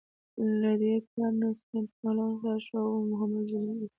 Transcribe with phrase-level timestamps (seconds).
[0.61, 3.89] له دې کار نه سپنتا پهلوان خلاص شو او نه محمدزی زلمی رسول.